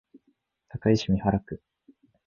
[0.79, 1.61] 堺市美原区